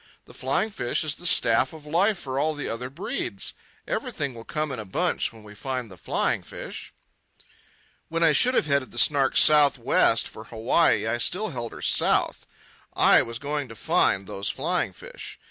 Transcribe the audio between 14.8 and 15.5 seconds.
fish.